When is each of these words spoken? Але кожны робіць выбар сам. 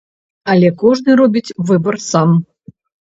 Але 0.53 0.69
кожны 0.83 1.11
робіць 1.19 1.55
выбар 1.67 1.99
сам. 2.09 2.29